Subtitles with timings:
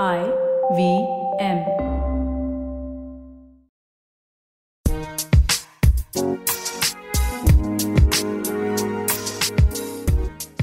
[0.00, 0.22] I
[0.74, 1.06] V
[1.38, 1.58] M.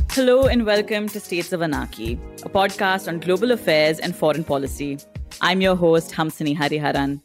[0.10, 4.98] Hello and welcome to States of Anarchy, a podcast on global affairs and foreign policy.
[5.42, 7.22] I'm your host, Hamsini Hariharan.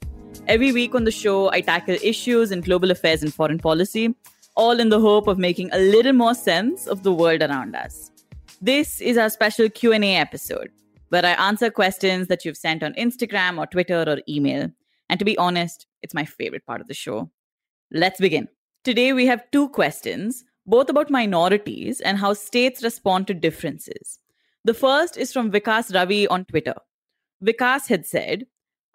[0.47, 4.15] Every week on the show, I tackle issues in global affairs and foreign policy,
[4.57, 8.11] all in the hope of making a little more sense of the world around us.
[8.61, 10.71] This is our special Q&A episode,
[11.15, 14.69] where I answer questions that you've sent on Instagram or Twitter or email.
[15.09, 17.31] And to be honest, it's my favorite part of the show.
[17.93, 18.49] Let's begin.
[18.83, 24.19] Today we have two questions, both about minorities and how states respond to differences.
[24.65, 26.75] The first is from Vikas Ravi on Twitter.
[27.45, 28.47] Vikas had said,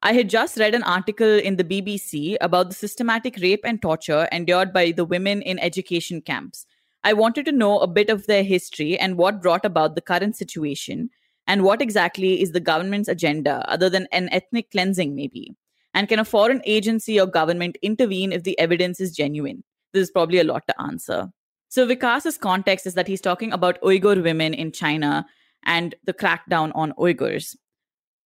[0.04, 4.28] I had just read an article in the BBC about the systematic rape and torture
[4.30, 6.66] endured by the women in education camps.
[7.06, 10.36] I wanted to know a bit of their history and what brought about the current
[10.36, 11.12] situation,
[11.50, 15.56] and what exactly is the government's agenda other than an ethnic cleansing, maybe.
[15.96, 19.64] And can a foreign agency or government intervene if the evidence is genuine?
[19.92, 21.32] This is probably a lot to answer.
[21.68, 25.26] So, Vikas's context is that he's talking about Uyghur women in China
[25.64, 27.56] and the crackdown on Uyghurs.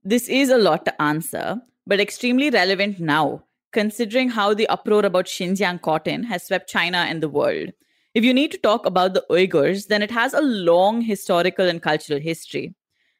[0.04, 5.28] This is a lot to answer, but extremely relevant now, considering how the uproar about
[5.28, 7.70] Xinjiang cotton has swept China and the world.
[8.14, 11.82] If you need to talk about the Uyghurs, then it has a long historical and
[11.82, 12.76] cultural history.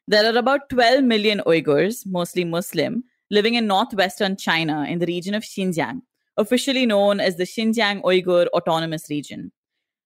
[0.06, 5.34] There are about 12 million Uyghurs, mostly Muslim, living in northwestern China in the region
[5.34, 6.02] of Xinjiang,
[6.36, 9.50] officially known as the Xinjiang Uyghur Autonomous Region.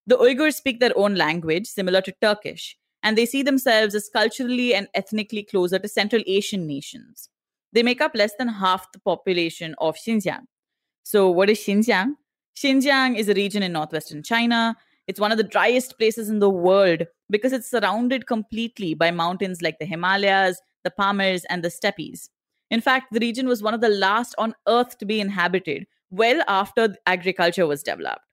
[0.07, 4.73] The Uyghurs speak their own language, similar to Turkish, and they see themselves as culturally
[4.73, 7.29] and ethnically closer to Central Asian nations.
[7.73, 10.47] They make up less than half the population of Xinjiang.
[11.03, 12.13] So, what is Xinjiang?
[12.57, 14.77] Xinjiang is a region in northwestern China.
[15.09, 19.63] It's one of the driest places in the world because it's surrounded completely by mountains
[19.63, 22.31] like the Himalayas, the Pamirs, and the Steppes.
[22.71, 26.43] In fact, the region was one of the last on earth to be inhabited well
[26.49, 28.25] after agriculture was developed.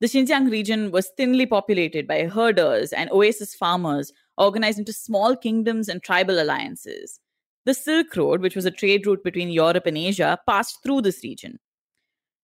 [0.00, 5.88] The Xinjiang region was thinly populated by herders and oasis farmers organized into small kingdoms
[5.88, 7.18] and tribal alliances.
[7.64, 11.24] The Silk Road, which was a trade route between Europe and Asia, passed through this
[11.24, 11.58] region.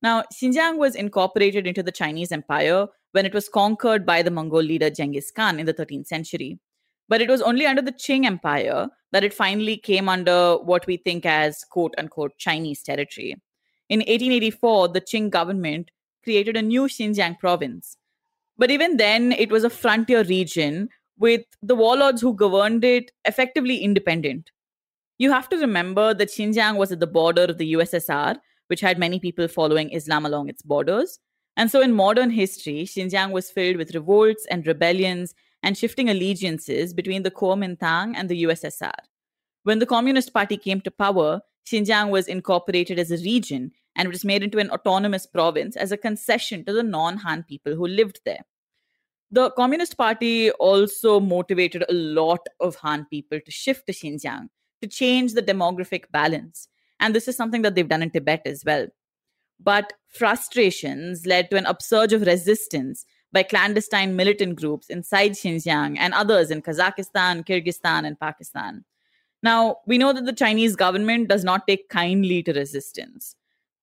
[0.02, 4.60] Now, Xinjiang was incorporated into the Chinese Empire when it was conquered by the Mongol
[4.60, 6.58] leader Genghis Khan in the 13th century.
[7.08, 10.96] But it was only under the Qing Empire that it finally came under what we
[10.96, 13.36] think as quote unquote Chinese territory.
[13.88, 15.92] In 1884, the Qing government
[16.24, 17.96] created a new Xinjiang province.
[18.58, 23.76] But even then, it was a frontier region with the warlords who governed it effectively
[23.76, 24.50] independent.
[25.18, 28.98] You have to remember that Xinjiang was at the border of the USSR, which had
[28.98, 31.20] many people following Islam along its borders.
[31.56, 36.92] And so, in modern history, Xinjiang was filled with revolts and rebellions and shifting allegiances
[36.92, 38.92] between the Kuomintang and the USSR.
[39.62, 44.24] When the Communist Party came to power, Xinjiang was incorporated as a region and was
[44.24, 48.20] made into an autonomous province as a concession to the non Han people who lived
[48.24, 48.44] there.
[49.30, 54.48] The Communist Party also motivated a lot of Han people to shift to Xinjiang
[54.82, 56.68] to change the demographic balance.
[57.00, 58.86] And this is something that they've done in Tibet as well.
[59.64, 66.14] But frustrations led to an upsurge of resistance by clandestine militant groups inside Xinjiang and
[66.14, 68.84] others in Kazakhstan, Kyrgyzstan, and Pakistan.
[69.42, 73.34] Now, we know that the Chinese government does not take kindly to resistance.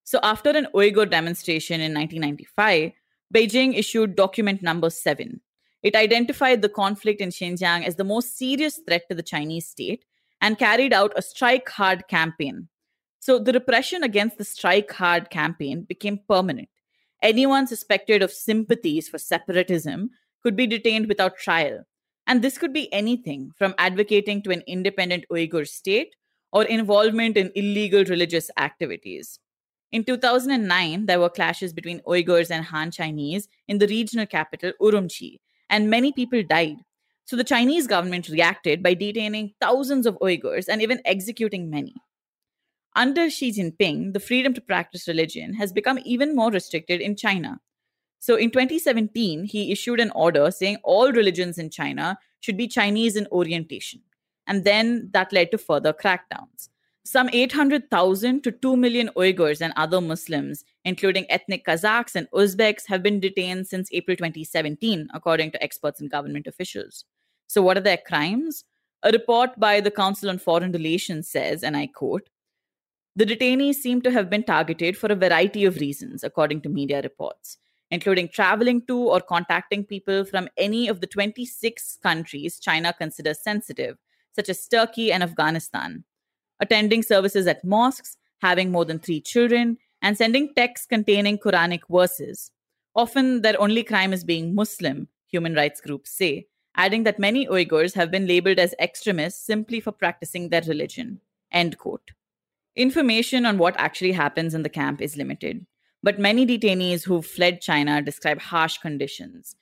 [0.03, 2.91] So, after an Uyghur demonstration in 1995,
[3.33, 5.41] Beijing issued document number seven.
[5.83, 10.05] It identified the conflict in Xinjiang as the most serious threat to the Chinese state
[10.39, 12.67] and carried out a strike hard campaign.
[13.21, 16.69] So, the repression against the strike hard campaign became permanent.
[17.21, 20.09] Anyone suspected of sympathies for separatism
[20.41, 21.85] could be detained without trial.
[22.25, 26.15] And this could be anything from advocating to an independent Uyghur state
[26.51, 29.37] or involvement in illegal religious activities.
[29.91, 35.37] In 2009, there were clashes between Uyghurs and Han Chinese in the regional capital, Urumqi,
[35.69, 36.77] and many people died.
[37.25, 41.93] So the Chinese government reacted by detaining thousands of Uyghurs and even executing many.
[42.95, 47.59] Under Xi Jinping, the freedom to practice religion has become even more restricted in China.
[48.19, 53.15] So in 2017, he issued an order saying all religions in China should be Chinese
[53.15, 54.01] in orientation.
[54.45, 56.69] And then that led to further crackdowns.
[57.03, 63.01] Some 800,000 to 2 million Uyghurs and other Muslims, including ethnic Kazakhs and Uzbeks, have
[63.01, 67.05] been detained since April 2017, according to experts and government officials.
[67.47, 68.65] So, what are their crimes?
[69.01, 72.29] A report by the Council on Foreign Relations says, and I quote,
[73.15, 77.01] the detainees seem to have been targeted for a variety of reasons, according to media
[77.01, 77.57] reports,
[77.89, 83.97] including traveling to or contacting people from any of the 26 countries China considers sensitive,
[84.33, 86.03] such as Turkey and Afghanistan
[86.61, 92.51] attending services at mosques, having more than three children, and sending texts containing Quranic verses.
[92.95, 97.93] Often, their only crime is being Muslim, human rights groups say, adding that many Uyghurs
[97.95, 101.19] have been labeled as extremists simply for practicing their religion.
[101.51, 102.11] End quote.
[102.75, 105.65] Information on what actually happens in the camp is limited,
[106.01, 109.55] but many detainees who've fled China describe harsh conditions.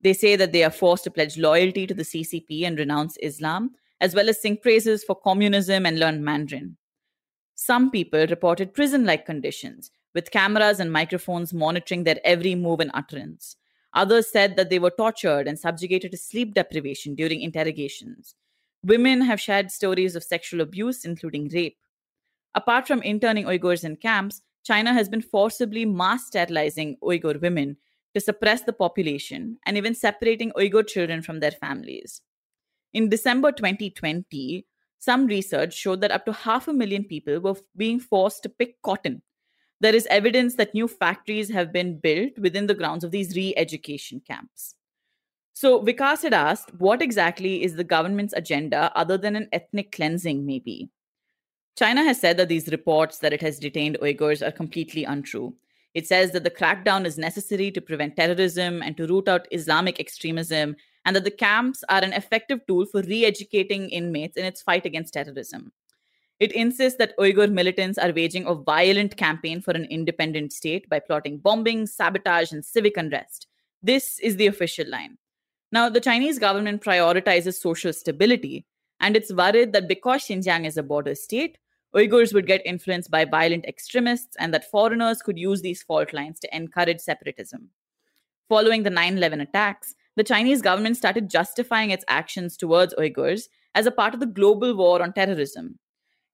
[0.00, 3.70] They say that they are forced to pledge loyalty to the CCP and renounce Islam,
[4.00, 6.76] as well as sing praises for communism and learn Mandarin.
[7.54, 12.90] Some people reported prison like conditions, with cameras and microphones monitoring their every move and
[12.94, 13.56] utterance.
[13.94, 18.34] Others said that they were tortured and subjugated to sleep deprivation during interrogations.
[18.84, 21.78] Women have shared stories of sexual abuse, including rape.
[22.54, 27.76] Apart from interning Uyghurs in camps, China has been forcibly mass sterilizing Uyghur women
[28.14, 32.22] to suppress the population and even separating Uyghur children from their families.
[32.92, 34.66] In December 2020,
[34.98, 38.80] some research showed that up to half a million people were being forced to pick
[38.82, 39.22] cotton.
[39.80, 43.54] There is evidence that new factories have been built within the grounds of these re
[43.56, 44.74] education camps.
[45.52, 50.44] So, Vikas had asked, what exactly is the government's agenda other than an ethnic cleansing,
[50.46, 50.90] maybe?
[51.78, 55.54] China has said that these reports that it has detained Uyghurs are completely untrue.
[55.94, 60.00] It says that the crackdown is necessary to prevent terrorism and to root out Islamic
[60.00, 64.60] extremism and that the camps are an effective tool for re educating inmates in its
[64.60, 65.70] fight against terrorism.
[66.40, 70.98] It insists that Uyghur militants are waging a violent campaign for an independent state by
[70.98, 73.46] plotting bombing, sabotage, and civic unrest.
[73.84, 75.16] This is the official line.
[75.70, 78.66] Now, the Chinese government prioritizes social stability,
[78.98, 81.56] and it's worried that because Xinjiang is a border state,
[81.94, 86.38] Uyghurs would get influenced by violent extremists and that foreigners could use these fault lines
[86.40, 87.70] to encourage separatism.
[88.48, 93.86] Following the 9 11 attacks, the Chinese government started justifying its actions towards Uyghurs as
[93.86, 95.78] a part of the global war on terrorism.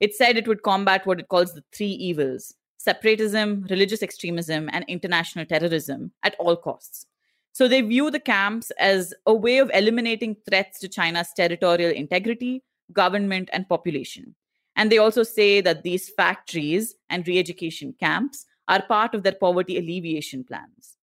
[0.00, 4.84] It said it would combat what it calls the three evils separatism, religious extremism, and
[4.88, 7.06] international terrorism at all costs.
[7.52, 12.62] So they view the camps as a way of eliminating threats to China's territorial integrity,
[12.92, 14.34] government, and population.
[14.76, 19.32] And they also say that these factories and re education camps are part of their
[19.34, 20.96] poverty alleviation plans.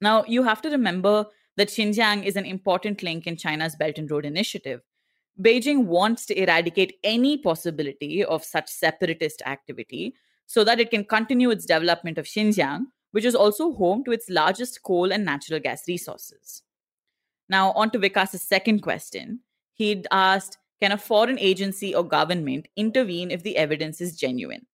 [0.00, 1.26] Now, you have to remember
[1.56, 4.80] that Xinjiang is an important link in China's Belt and Road Initiative.
[5.40, 10.14] Beijing wants to eradicate any possibility of such separatist activity
[10.46, 14.28] so that it can continue its development of Xinjiang, which is also home to its
[14.28, 16.62] largest coal and natural gas resources.
[17.48, 19.40] Now, on to Vikas's second question.
[19.74, 24.66] He'd asked Can a foreign agency or government intervene if the evidence is genuine?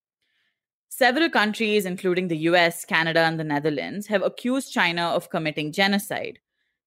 [0.88, 6.38] Several countries, including the US, Canada, and the Netherlands, have accused China of committing genocide.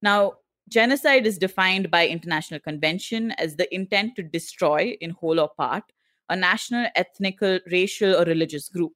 [0.02, 0.34] Now,
[0.68, 5.84] genocide is defined by international convention as the intent to destroy, in whole or part,
[6.28, 7.40] a national, ethnic,
[7.70, 8.92] racial, or religious group.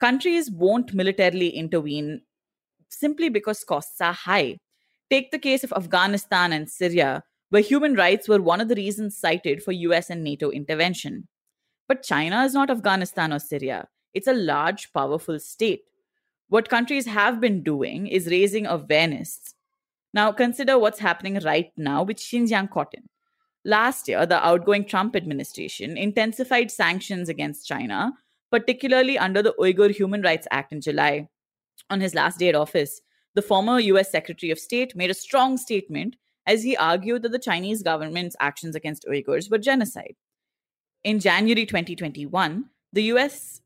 [0.00, 2.22] Countries won't militarily intervene
[2.88, 4.58] simply because costs are high.
[5.10, 9.16] Take the case of Afghanistan and Syria, where human rights were one of the reasons
[9.16, 11.28] cited for US and NATO intervention.
[11.86, 13.88] But China is not Afghanistan or Syria.
[14.14, 15.84] It's a large, powerful state.
[16.48, 19.54] What countries have been doing is raising awareness
[20.14, 23.08] now, consider what's happening right now with Xinjiang cotton.
[23.64, 28.12] Last year, the outgoing Trump administration intensified sanctions against China,
[28.50, 31.28] particularly under the Uyghur Human Rights Act in July.
[31.90, 33.02] On his last day at office,
[33.34, 36.16] the former US Secretary of State made a strong statement
[36.48, 40.16] as he argued that the Chinese government's actions against Uyghurs were genocide.
[41.04, 43.60] In January 2021, the US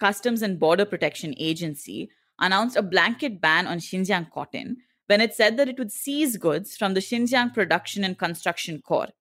[0.00, 2.10] Customs and Border Protection Agency
[2.40, 6.76] announced a blanket ban on Xinjiang cotton when it said that it would seize goods
[6.76, 9.12] from the Xinjiang Production and Construction Corps.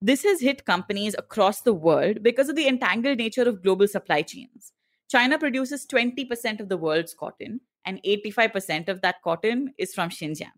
[0.00, 4.22] This has hit companies across the world because of the entangled nature of global supply
[4.22, 4.72] chains.
[5.10, 10.52] China produces 20% of the world's cotton, and 85% of that cotton is from Xinjiang.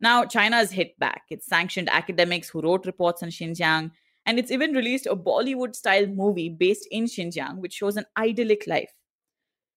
[0.00, 1.22] Now, China has hit back.
[1.30, 3.90] It's sanctioned academics who wrote reports on Xinjiang,
[4.24, 8.66] and it's even released a Bollywood style movie based in Xinjiang, which shows an idyllic
[8.66, 8.92] life.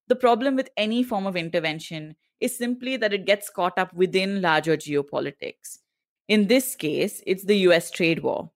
[0.07, 4.41] The problem with any form of intervention is simply that it gets caught up within
[4.41, 5.79] larger geopolitics.
[6.27, 8.51] In this case, it's the US trade war.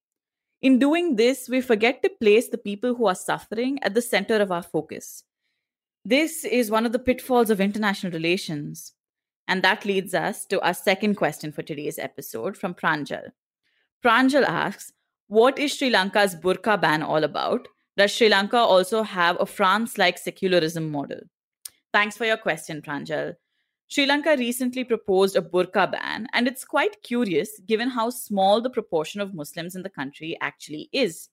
[0.62, 4.38] In doing this, we forget to place the people who are suffering at the center
[4.38, 5.24] of our focus.
[6.04, 8.94] This is one of the pitfalls of international relations.
[9.48, 13.32] And that leads us to our second question for today's episode from Pranjal.
[14.04, 14.92] Pranjal asks,
[15.28, 17.68] What is Sri Lanka's burqa ban all about?
[17.96, 21.22] Does Sri Lanka also have a France like secularism model?
[21.94, 23.36] Thanks for your question, Pranjal.
[23.88, 28.70] Sri Lanka recently proposed a burqa ban, and it's quite curious given how small the
[28.70, 31.30] proportion of Muslims in the country actually is.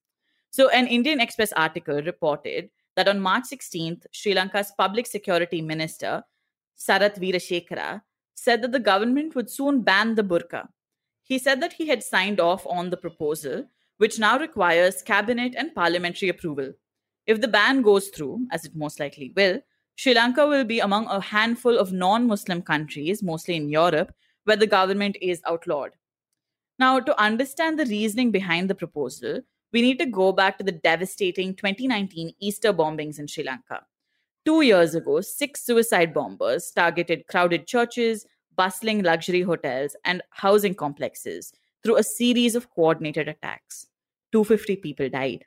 [0.51, 6.23] So, an Indian Express article reported that on March 16th, Sri Lanka's public security minister,
[6.77, 8.03] Sarath Weerasekera,
[8.35, 10.69] said that the government would soon ban the burqa.
[11.23, 13.67] He said that he had signed off on the proposal,
[13.97, 16.73] which now requires cabinet and parliamentary approval.
[17.27, 19.61] If the ban goes through, as it most likely will,
[19.97, 24.13] Sri Lanka will be among a handful of non Muslim countries, mostly in Europe,
[24.45, 25.93] where the government is outlawed.
[26.79, 29.41] Now, to understand the reasoning behind the proposal,
[29.73, 33.87] we need to go back to the devastating 2019 Easter bombings in Sri Lanka.
[34.45, 41.53] Two years ago, six suicide bombers targeted crowded churches, bustling luxury hotels, and housing complexes
[41.83, 43.87] through a series of coordinated attacks.
[44.33, 45.47] 250 people died.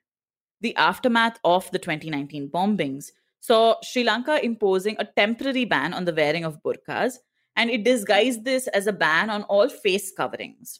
[0.61, 6.13] The aftermath of the 2019 bombings saw Sri Lanka imposing a temporary ban on the
[6.13, 7.17] wearing of burqas,
[7.55, 10.79] and it disguised this as a ban on all face coverings.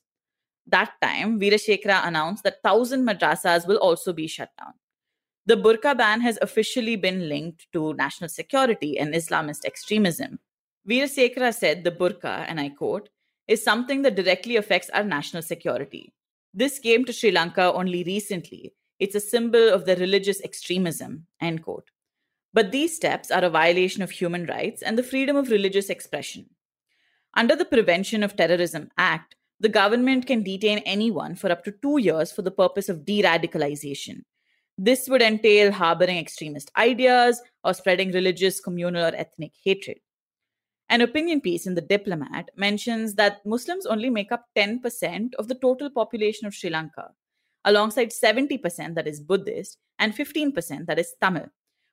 [0.66, 4.74] That time, Weerasekera announced that 1,000 madrasas will also be shut down.
[5.48, 10.40] The burqa ban has officially been linked to national security and Islamist extremism.
[10.86, 13.08] Weerasekera said the burqa, and I quote,
[13.48, 16.12] is something that directly affects our national security.
[16.54, 18.74] This came to Sri Lanka only recently.
[19.00, 21.92] It's a symbol of the religious extremism, end quote.
[22.54, 26.50] But these steps are a violation of human rights and the freedom of religious expression.
[27.36, 32.00] Under the Prevention of Terrorism Act, the government can detain anyone for up to two
[32.00, 34.24] years for the purpose of de radicalization.
[34.78, 39.98] This would entail harboring extremist ideas or spreading religious, communal, or ethnic hatred.
[40.90, 45.56] An opinion piece in The Diplomat mentions that Muslims only make up 10% of the
[45.56, 47.10] total population of Sri Lanka,
[47.66, 51.48] alongside 70% that is Buddhist and 15% that is Tamil.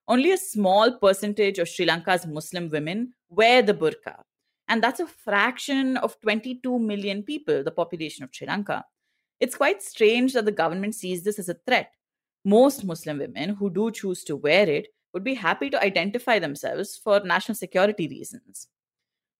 [0.07, 4.23] Only a small percentage of Sri Lanka's Muslim women wear the burqa,
[4.69, 8.85] and that's a fraction of 22 million people, the population of Sri Lanka.
[9.41, 11.91] It's quite strange that the government sees this as a threat.
[12.45, 16.97] Most Muslim women who do choose to wear it would be happy to identify themselves
[17.03, 18.69] for national security reasons.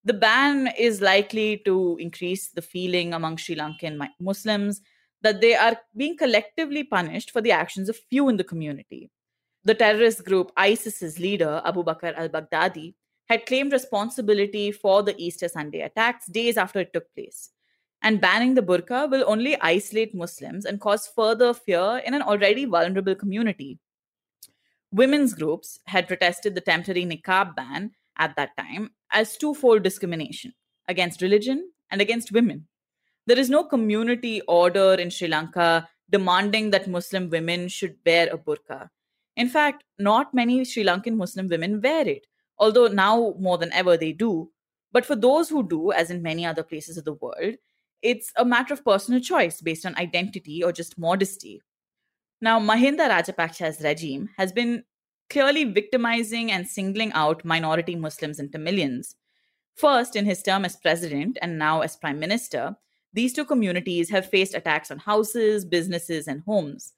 [0.05, 4.81] The ban is likely to increase the feeling among Sri Lankan Muslims
[5.23, 9.11] that they are being collectively punished for the actions of few in the community.
[9.65, 12.95] The terrorist group ISIS's leader, Abu Bakr al Baghdadi,
[13.31, 17.51] had claimed responsibility for the Easter Sunday attacks days after it took place.
[18.05, 22.67] And banning the burqa will only isolate Muslims and cause further fear in an already
[22.67, 23.81] vulnerable community.
[24.93, 30.53] Women's groups had protested the temporary niqab ban at that time as twofold discrimination
[30.87, 32.69] against religion and against women.
[33.27, 38.39] There is no community order in Sri Lanka demanding that Muslim women should wear a
[38.39, 38.91] burqa.
[39.37, 42.27] In fact, not many Sri Lankan Muslim women wear it
[42.59, 44.51] although now more than ever they do.
[44.93, 47.57] But for those who do, as in many other places of the world,
[48.03, 51.63] it's a matter of personal choice based on identity or just modesty.
[52.41, 54.85] Now, Mahinda Rajapaksa's regime has been
[55.31, 59.17] clearly victimizing and singling out minority Muslims into millions.
[59.77, 62.77] First, in his term as president and now as prime minister,
[63.13, 66.93] these two communities have faced attacks on houses, businesses, and homes.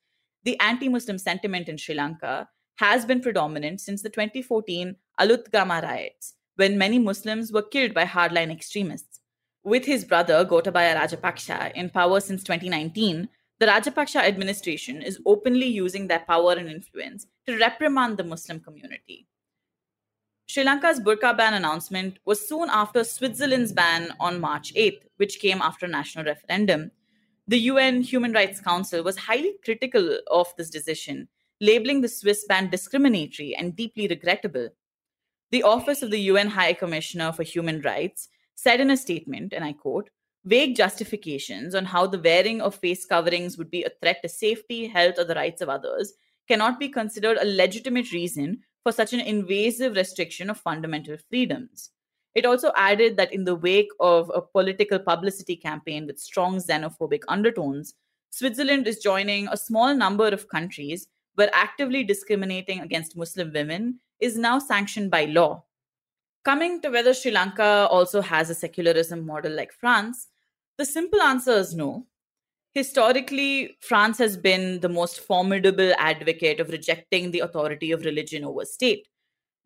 [0.45, 6.35] The anti Muslim sentiment in Sri Lanka has been predominant since the 2014 Aluthgama riots,
[6.57, 9.16] when many Muslims were killed by hardline extremists.
[9.67, 16.07] With his brother Gotabaya Rajapaksa in power since 2019, the Rajapaksa administration is openly using
[16.07, 19.27] their power and influence to reprimand the Muslim community.
[20.47, 25.61] Sri Lanka's burqa ban announcement was soon after Switzerland's ban on March 8th, which came
[25.61, 26.93] after a national referendum.
[27.49, 31.27] The UN Human Rights Council was highly critical of this decision
[31.61, 34.69] labeling the Swiss ban discriminatory and deeply regrettable.
[35.51, 39.65] The Office of the UN High Commissioner for Human Rights said in a statement, and
[39.65, 40.11] I quote,
[40.45, 44.87] vague justifications on how the wearing of face coverings would be a threat to safety,
[44.87, 46.15] health, or the rights of others
[46.49, 51.91] cannot be considered a legitimate reason for such an invasive restriction of fundamental freedoms.
[52.37, 57.23] It also added that in the wake of a political publicity campaign with strong xenophobic
[57.29, 57.95] undertones,
[58.31, 64.37] Switzerland is joining a small number of countries where actively discriminating against Muslim women is
[64.37, 65.65] now sanctioned by law.
[66.47, 70.29] Coming to whether Sri Lanka also has a secularism model like France,
[70.79, 72.07] the simple answer is no.
[72.73, 78.65] Historically, France has been the most formidable advocate of rejecting the authority of religion over
[78.65, 79.09] state.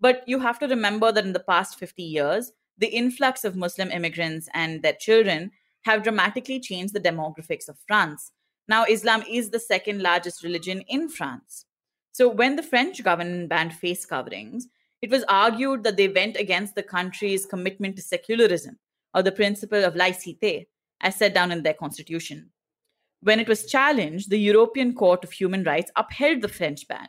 [0.00, 3.90] But you have to remember that in the past 50 years, the influx of Muslim
[3.90, 5.50] immigrants and their children
[5.82, 8.32] have dramatically changed the demographics of France.
[8.68, 11.66] Now, Islam is the second largest religion in France.
[12.12, 14.68] So, when the French government banned face coverings,
[15.02, 18.78] it was argued that they went against the country's commitment to secularism
[19.14, 20.66] or the principle of laicite,
[21.00, 22.50] as set down in their constitution.
[23.22, 27.08] When it was challenged, the European Court of Human Rights upheld the French ban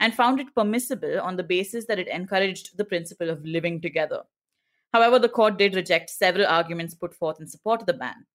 [0.00, 4.22] and found it permissible on the basis that it encouraged the principle of living together.
[4.92, 8.26] However, the court did reject several arguments put forth in support of the ban.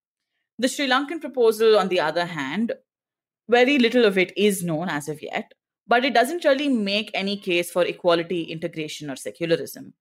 [0.58, 2.74] The Sri Lankan proposal, on the other hand,
[3.50, 5.54] very little of it is known as of yet,
[5.88, 9.94] but it doesn't really make any case for equality, integration, or secularism.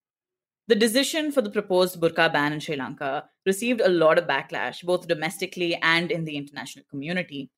[0.69, 4.83] The decision for the proposed burqa ban in Sri Lanka received a lot of backlash,
[4.83, 7.51] both domestically and in the international community.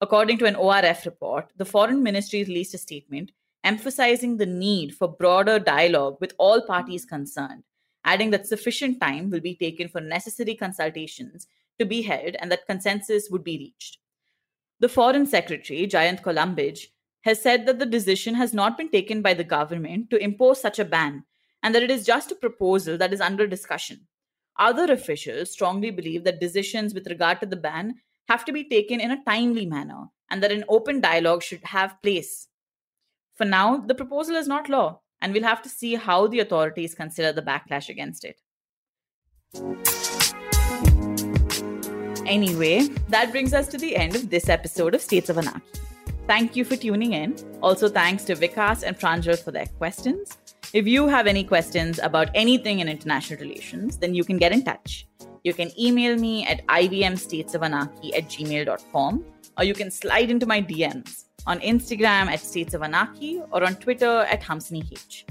[0.00, 3.32] According to an ORF report, the foreign ministry released a statement
[3.64, 7.64] emphasizing the need for broader dialogue with all parties concerned,
[8.04, 11.46] adding that sufficient time will be taken for necessary consultations
[11.78, 13.98] to be held and that consensus would be reached.
[14.80, 16.88] The Foreign Secretary, Jayant Colombage,
[17.24, 20.78] has said that the decision has not been taken by the government to impose such
[20.78, 21.24] a ban
[21.62, 24.06] and that it is just a proposal that is under discussion.
[24.58, 27.94] Other officials strongly believe that decisions with regard to the ban
[28.28, 32.00] have to be taken in a timely manner and that an open dialogue should have
[32.02, 32.48] place.
[33.36, 36.94] For now, the proposal is not law, and we'll have to see how the authorities
[36.94, 38.40] consider the backlash against it.
[42.26, 45.83] Anyway, that brings us to the end of this episode of States of Anarchy.
[46.26, 47.36] Thank you for tuning in.
[47.62, 50.38] Also, thanks to Vikas and Pranjal for their questions.
[50.72, 54.64] If you have any questions about anything in international relations, then you can get in
[54.64, 55.06] touch.
[55.44, 59.24] You can email me at ivmstatesofanarchy at gmail.com
[59.58, 63.76] or you can slide into my DMs on Instagram at States of Anarchy or on
[63.76, 65.24] Twitter at HamsiniH.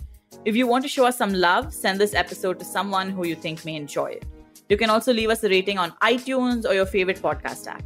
[0.45, 3.35] If you want to show us some love, send this episode to someone who you
[3.35, 4.25] think may enjoy it.
[4.69, 7.83] You can also leave us a rating on iTunes or your favorite podcast app.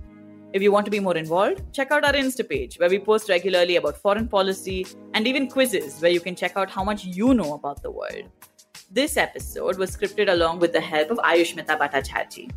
[0.57, 3.29] If you want to be more involved, check out our Insta page where we post
[3.29, 7.35] regularly about foreign policy and even quizzes where you can check out how much you
[7.35, 8.23] know about the world.
[8.89, 12.49] This episode was scripted along with the help of Ayushmita Bhattacharjee.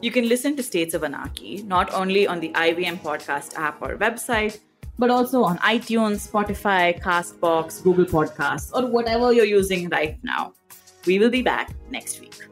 [0.00, 3.98] You can listen to States of Anarchy not only on the IVM podcast app or
[3.98, 4.58] website,
[4.98, 10.54] but also on iTunes, Spotify, Castbox, Google Podcasts, or whatever you're using right now.
[11.04, 12.49] We will be back next week.